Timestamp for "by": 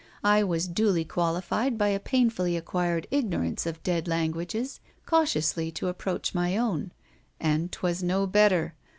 1.77-1.89